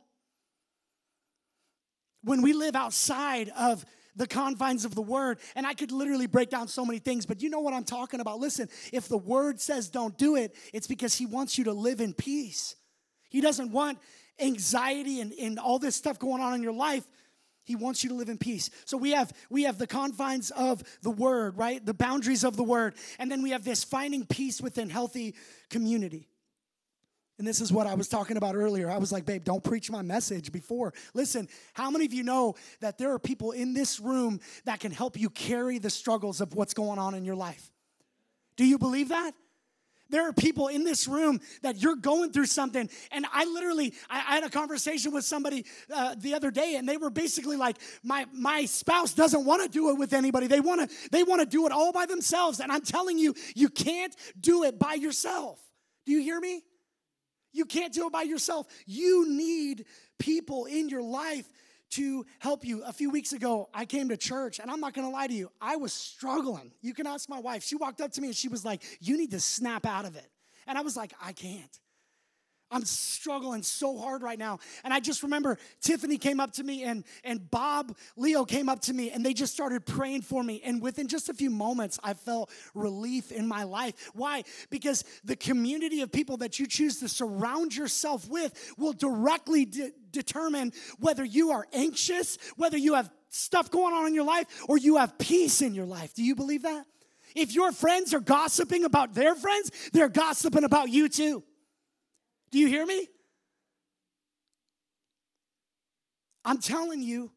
[2.25, 3.85] When we live outside of
[4.15, 7.41] the confines of the word, and I could literally break down so many things, but
[7.41, 8.38] you know what I'm talking about.
[8.38, 12.01] Listen, if the word says don't do it, it's because he wants you to live
[12.01, 12.77] in peace.
[13.31, 13.99] He doesn't want
[14.38, 17.07] anxiety and, and all this stuff going on in your life
[17.64, 18.70] he wants you to live in peace.
[18.85, 21.85] So we have we have the confines of the word, right?
[21.85, 22.94] The boundaries of the word.
[23.18, 25.35] And then we have this finding peace within healthy
[25.70, 26.29] community.
[27.38, 28.90] And this is what I was talking about earlier.
[28.90, 30.92] I was like, babe, don't preach my message before.
[31.14, 34.92] Listen, how many of you know that there are people in this room that can
[34.92, 37.72] help you carry the struggles of what's going on in your life?
[38.57, 39.33] Do you believe that?
[40.12, 42.88] There are people in this room that you're going through something.
[43.11, 46.88] And I literally, I, I had a conversation with somebody uh, the other day, and
[46.88, 50.46] they were basically like, my, my spouse doesn't want to do it with anybody.
[50.46, 52.61] They want to they want to do it all by themselves.
[52.61, 55.59] And I'm telling you, you can't do it by yourself.
[56.05, 56.62] Do you hear me?
[57.53, 58.66] You can't do it by yourself.
[58.87, 59.87] You need
[60.18, 61.48] people in your life
[61.93, 62.83] to help you.
[62.85, 65.51] A few weeks ago, I came to church, and I'm not gonna lie to you,
[65.61, 66.73] I was struggling.
[66.81, 67.63] You can ask my wife.
[67.63, 70.17] She walked up to me and she was like, You need to snap out of
[70.17, 70.31] it.
[70.67, 71.79] And I was like, I can't.
[72.73, 74.59] I'm struggling so hard right now.
[74.83, 78.81] And I just remember Tiffany came up to me and, and Bob Leo came up
[78.83, 80.63] to me and they just started praying for me.
[80.65, 84.11] And within just a few moments, I felt relief in my life.
[84.15, 84.45] Why?
[84.71, 89.93] Because the community of people that you choose to surround yourself with will directly de-
[90.11, 94.77] determine whether you are anxious, whether you have stuff going on in your life, or
[94.77, 96.15] you have peace in your life.
[96.15, 96.87] Do you believe that?
[97.35, 101.43] If your friends are gossiping about their friends, they're gossiping about you too.
[102.53, 103.09] Do you hear me?
[106.45, 107.33] I'm telling you,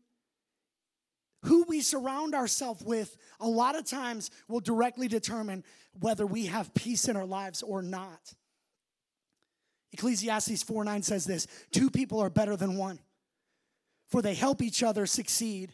[1.43, 5.63] who we surround ourselves with a lot of times will directly determine
[5.99, 8.34] whether we have peace in our lives or not.
[9.93, 12.99] Ecclesiastes 4 9 says this two people are better than one,
[14.10, 15.71] for they help each other succeed.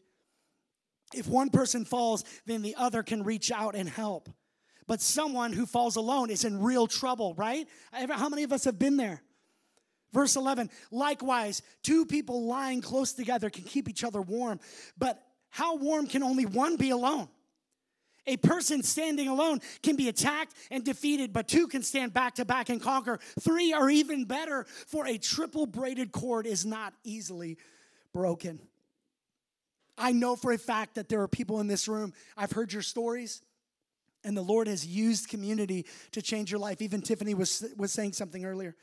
[1.13, 4.29] If one person falls, then the other can reach out and help.
[4.87, 7.67] But someone who falls alone is in real trouble, right?
[7.91, 9.21] How many of us have been there?
[10.13, 14.59] Verse 11, likewise, two people lying close together can keep each other warm,
[14.97, 17.29] but how warm can only one be alone?
[18.27, 22.45] A person standing alone can be attacked and defeated, but two can stand back to
[22.45, 23.19] back and conquer.
[23.39, 27.57] Three are even better, for a triple braided cord is not easily
[28.13, 28.59] broken.
[29.97, 32.81] I know for a fact that there are people in this room, I've heard your
[32.81, 33.41] stories,
[34.23, 36.81] and the Lord has used community to change your life.
[36.81, 38.75] Even Tiffany was, was saying something earlier.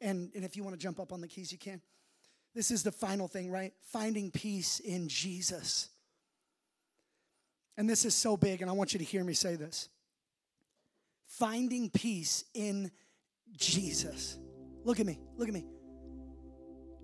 [0.00, 1.80] And, and if you want to jump up on the keys, you can.
[2.54, 3.72] This is the final thing, right?
[3.92, 5.88] Finding peace in Jesus.
[7.76, 9.88] And this is so big, and I want you to hear me say this.
[11.26, 12.90] Finding peace in
[13.56, 14.36] Jesus.
[14.84, 15.64] Look at me, look at me.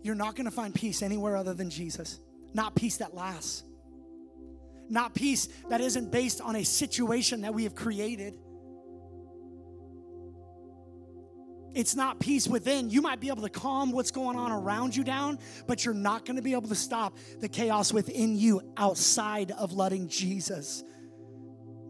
[0.03, 2.19] You're not gonna find peace anywhere other than Jesus.
[2.53, 3.63] Not peace that lasts.
[4.89, 8.39] Not peace that isn't based on a situation that we have created.
[11.75, 12.89] It's not peace within.
[12.89, 16.25] You might be able to calm what's going on around you down, but you're not
[16.25, 20.85] going to be able to stop the chaos within you outside of letting Jesus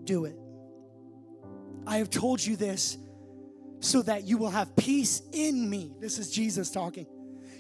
[0.05, 0.37] do it.
[1.87, 2.97] I have told you this
[3.81, 5.93] so that you will have peace in me.
[6.01, 7.07] This is Jesus talking.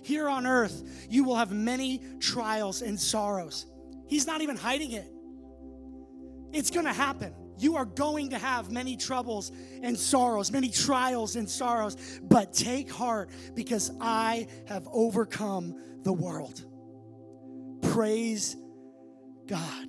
[0.03, 3.67] Here on earth, you will have many trials and sorrows.
[4.07, 5.11] He's not even hiding it.
[6.53, 7.35] It's going to happen.
[7.59, 12.90] You are going to have many troubles and sorrows, many trials and sorrows, but take
[12.90, 16.64] heart because I have overcome the world.
[17.83, 18.57] Praise
[19.47, 19.88] God.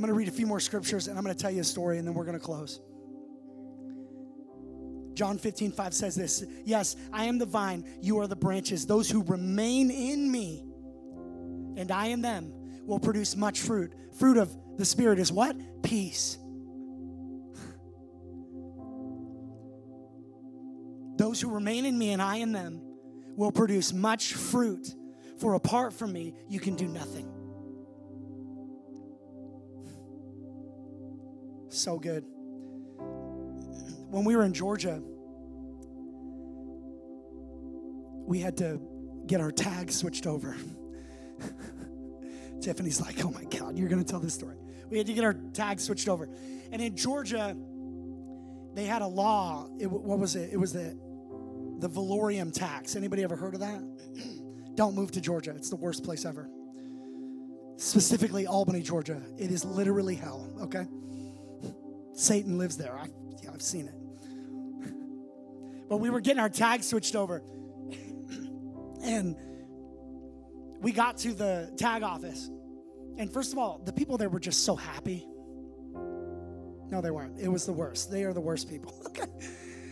[0.00, 1.64] I'm going to read a few more scriptures and I'm going to tell you a
[1.64, 2.80] story and then we're going to close.
[5.12, 8.86] John 15, 5 says this Yes, I am the vine, you are the branches.
[8.86, 10.64] Those who remain in me
[11.76, 12.52] and I in them
[12.86, 13.92] will produce much fruit.
[14.18, 15.56] Fruit of the Spirit is what?
[15.82, 16.38] Peace.
[21.16, 22.80] Those who remain in me and I in them
[23.36, 24.94] will produce much fruit,
[25.38, 27.28] for apart from me, you can do nothing.
[31.68, 32.24] So good.
[34.08, 35.02] When we were in Georgia,
[38.26, 38.80] we had to
[39.26, 40.56] get our tags switched over.
[42.62, 44.56] Tiffany's like, oh my God, you're going to tell this story.
[44.90, 46.28] We had to get our tags switched over.
[46.72, 47.56] And in Georgia,
[48.74, 49.68] they had a law.
[49.78, 50.50] It, what was it?
[50.52, 50.98] It was the
[51.78, 52.94] the valorem tax.
[52.94, 53.82] Anybody ever heard of that?
[54.74, 55.52] Don't move to Georgia.
[55.56, 56.48] It's the worst place ever.
[57.76, 59.22] Specifically, Albany, Georgia.
[59.38, 60.50] It is literally hell.
[60.60, 60.86] Okay,
[62.12, 62.94] Satan lives there.
[62.94, 63.06] I,
[63.42, 63.94] yeah, I've seen it.
[65.88, 67.42] But we were getting our tags switched over,
[69.02, 69.34] and
[70.80, 72.48] we got to the tag office
[73.20, 75.26] and first of all, the people there were just so happy.
[76.88, 77.38] No, they weren't.
[77.38, 78.10] It was the worst.
[78.10, 78.94] They are the worst people.
[79.08, 79.26] okay.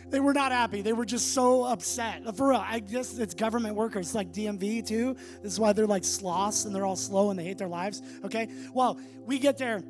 [0.08, 0.80] They were not happy.
[0.80, 2.24] They were just so upset.
[2.34, 5.14] For real, I guess it's government workers, it's like DMV too.
[5.42, 8.00] This is why they're like sloths and they're all slow and they hate their lives.
[8.24, 8.48] Okay.
[8.72, 9.82] Well, we get there,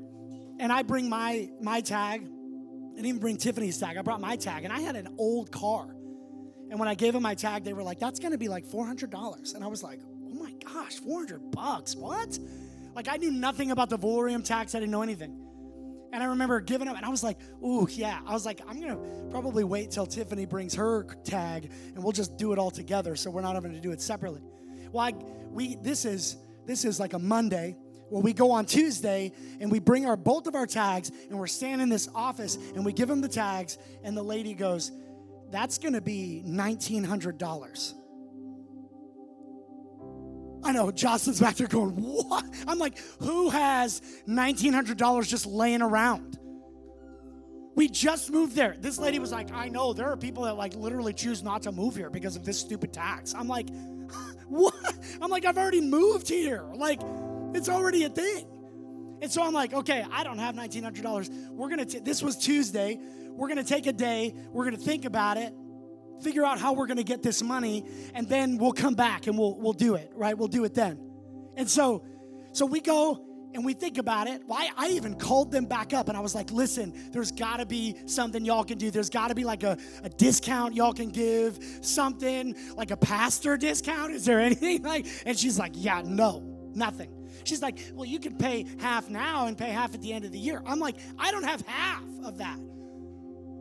[0.58, 2.22] and I bring my my tag.
[2.22, 3.96] I didn't even bring Tiffany's tag.
[3.96, 5.94] I brought my tag, and I had an old car.
[6.70, 8.66] And when I gave them my tag, they were like, "That's going to be like
[8.66, 11.94] four hundred dollars," and I was like, "Oh my gosh, four hundred bucks?
[11.94, 12.36] What?"
[12.98, 14.74] Like I knew nothing about the valorem tax.
[14.74, 15.38] I didn't know anything.
[16.12, 18.80] And I remember giving up, and I was like, "Ooh, yeah." I was like, "I'm
[18.80, 18.98] gonna
[19.30, 23.30] probably wait till Tiffany brings her tag, and we'll just do it all together, so
[23.30, 24.42] we're not having to do it separately."
[24.90, 25.12] Well, I,
[25.52, 27.76] we this is this is like a Monday.
[28.10, 29.30] Well, we go on Tuesday
[29.60, 32.84] and we bring our both of our tags, and we're standing in this office, and
[32.84, 34.90] we give them the tags, and the lady goes,
[35.52, 37.94] "That's gonna be nineteen hundred dollars."
[40.62, 42.44] I know Jocelyn's back there going, What?
[42.66, 46.38] I'm like, Who has $1,900 just laying around?
[47.74, 48.74] We just moved there.
[48.76, 51.70] This lady was like, I know there are people that like literally choose not to
[51.70, 53.34] move here because of this stupid tax.
[53.34, 53.68] I'm like,
[54.48, 54.74] what?
[55.22, 56.64] I'm like, I've already moved here.
[56.74, 57.00] Like,
[57.54, 58.46] it's already a thing.
[59.22, 61.50] And so I'm like, okay, I don't have $1,900.
[61.50, 62.98] We're gonna, t- this was Tuesday.
[63.30, 64.34] We're gonna take a day.
[64.50, 65.54] We're gonna think about it,
[66.22, 69.54] figure out how we're gonna get this money, and then we'll come back and we'll,
[69.58, 70.36] we'll do it, right?
[70.36, 70.98] We'll do it then.
[71.56, 72.04] And so,
[72.52, 74.42] so we go and we think about it.
[74.46, 77.96] Well, I, even called them back up and I was like, listen, there's gotta be
[78.06, 78.90] something y'all can do.
[78.90, 84.12] There's gotta be like a, a discount y'all can give, something like a pastor discount.
[84.12, 85.06] Is there anything like?
[85.26, 86.42] And she's like, yeah, no,
[86.74, 87.12] nothing.
[87.44, 90.32] She's like, well, you could pay half now and pay half at the end of
[90.32, 90.62] the year.
[90.66, 92.58] I'm like, I don't have half of that.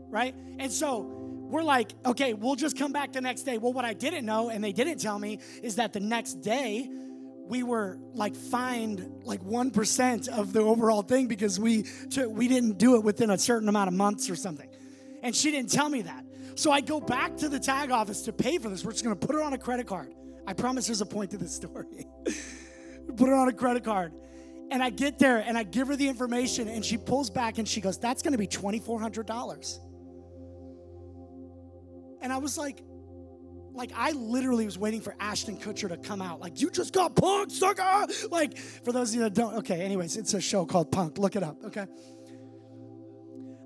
[0.09, 0.35] Right?
[0.59, 1.16] And so
[1.49, 3.57] we're like, okay, we'll just come back the next day.
[3.57, 6.89] Well, what I didn't know, and they didn't tell me, is that the next day,
[7.47, 12.77] we were like fined like 1% of the overall thing because we took, we didn't
[12.77, 14.69] do it within a certain amount of months or something.
[15.23, 16.25] And she didn't tell me that.
[16.55, 18.83] So I go back to the tag office to pay for this.
[18.83, 20.13] We're just going to put it on a credit card.
[20.45, 22.07] I promise there's a point to this story.
[23.15, 24.13] put it on a credit card.
[24.69, 27.67] And I get there and I give her the information and she pulls back and
[27.67, 29.79] she goes, That's gonna be $2,400.
[32.21, 32.83] And I was like,
[33.73, 36.39] like I literally was waiting for Ashton Kutcher to come out.
[36.39, 38.07] Like, you just got punked, sucker.
[38.31, 41.17] Like, for those of you that don't, okay, anyways, it's a show called Punk'd.
[41.17, 41.85] Look it up, okay?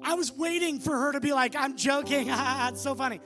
[0.04, 2.28] I was waiting for her to be like, I'm joking.
[2.30, 3.22] it's so funny.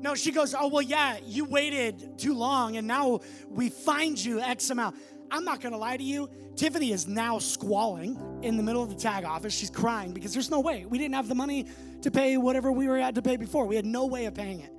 [0.00, 4.40] No, she goes, Oh, well, yeah, you waited too long and now we find you
[4.40, 4.96] X amount.
[5.30, 6.28] I'm not gonna lie to you.
[6.56, 9.54] Tiffany is now squalling in the middle of the tag office.
[9.54, 10.84] She's crying because there's no way.
[10.86, 11.66] We didn't have the money
[12.02, 13.66] to pay whatever we were at to pay before.
[13.66, 14.72] We had no way of paying it.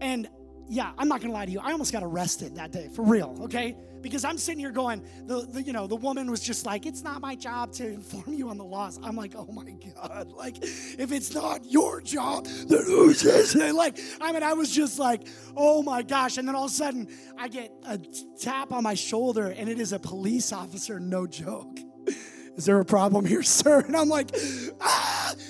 [0.00, 0.28] And
[0.68, 1.60] yeah, I'm not gonna lie to you.
[1.60, 3.76] I almost got arrested that day, for real, okay?
[4.00, 7.02] Because I'm sitting here going, the, the, you know, the woman was just like, it's
[7.02, 9.00] not my job to inform you on the laws.
[9.02, 13.74] I'm like, oh my God, like, if it's not your job, then whose is it?
[13.74, 16.38] Like, I mean, I was just like, oh my gosh.
[16.38, 17.98] And then all of a sudden, I get a
[18.40, 21.78] tap on my shoulder, and it is a police officer, no joke.
[22.56, 23.80] Is there a problem here, sir?
[23.80, 24.30] And I'm like,
[24.80, 25.07] ah!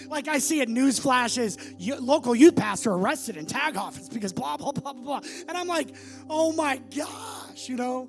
[0.09, 4.57] Like I see it news flashes, local youth pastor arrested in tag office because blah,
[4.57, 5.21] blah, blah, blah, blah.
[5.49, 5.95] And I'm like,
[6.29, 8.09] oh my gosh, you know?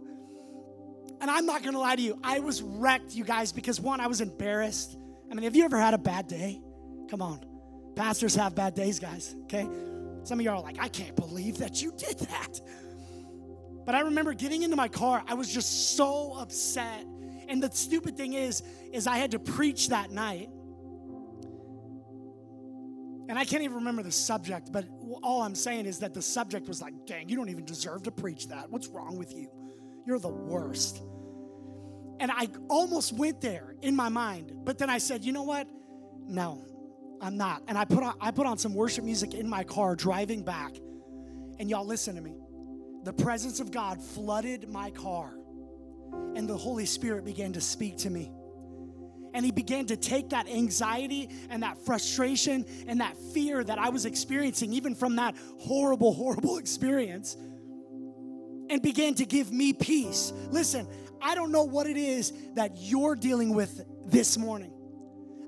[1.22, 4.08] And I'm not gonna lie to you, I was wrecked, you guys, because one, I
[4.08, 4.98] was embarrassed.
[5.30, 6.62] I mean, have you ever had a bad day?
[7.10, 7.42] Come on.
[7.96, 9.68] Pastors have bad days, guys, okay?
[10.24, 12.62] Some of y'all are like, I can't believe that you did that.
[13.86, 17.06] But I remember getting into my car, I was just so upset
[17.50, 18.62] and the stupid thing is,
[18.94, 20.50] is I had to preach that night.
[23.30, 24.86] And I can't even remember the subject, but
[25.22, 28.12] all I'm saying is that the subject was like, dang, you don't even deserve to
[28.12, 28.72] preach that.
[28.72, 29.48] What's wrong with you?
[30.08, 31.04] You're the worst.
[32.20, 35.68] And I almost went there in my mind, but then I said, you know what?
[36.28, 36.66] No,
[37.22, 37.62] I'm not.
[37.68, 40.76] And I put on I put on some worship music in my car driving back.
[41.60, 42.36] And y'all listen to me.
[43.04, 45.36] The presence of God flooded my car
[46.36, 48.32] and the Holy Spirit began to speak to me.
[49.34, 53.90] And he began to take that anxiety and that frustration and that fear that I
[53.90, 57.36] was experiencing, even from that horrible, horrible experience,
[58.70, 60.32] and began to give me peace.
[60.50, 60.88] Listen,
[61.22, 64.74] I don't know what it is that you're dealing with this morning.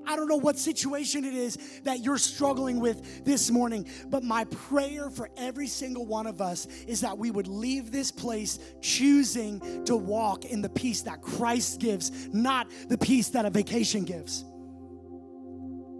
[0.06, 4.44] I don't know what situation it is that you're struggling with this morning, but my
[4.44, 9.84] prayer for every single one of us is that we would leave this place choosing
[9.84, 14.44] to walk in the peace that Christ gives, not the peace that a vacation gives.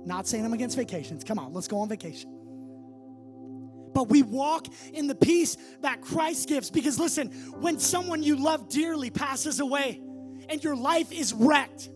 [0.05, 1.23] Not saying I'm against vacations.
[1.23, 2.31] Come on, let's go on vacation.
[3.95, 7.29] But we walk in the peace that Christ gives because listen,
[7.61, 10.01] when someone you love dearly passes away
[10.49, 11.91] and your life is wrecked,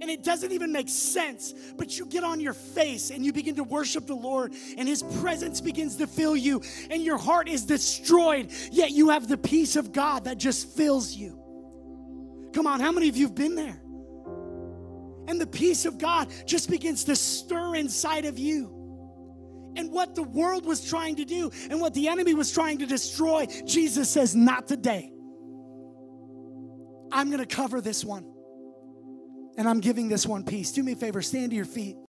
[0.00, 3.56] and it doesn't even make sense, but you get on your face and you begin
[3.56, 7.64] to worship the Lord, and His presence begins to fill you, and your heart is
[7.64, 11.38] destroyed, yet you have the peace of God that just fills you.
[12.52, 13.80] Come on, how many of you have been there?
[15.28, 18.74] And the peace of God just begins to stir inside of you.
[19.76, 22.86] And what the world was trying to do and what the enemy was trying to
[22.86, 25.12] destroy, Jesus says, Not today.
[27.12, 28.24] I'm gonna cover this one
[29.58, 30.72] and I'm giving this one peace.
[30.72, 31.98] Do me a favor, stand to your feet.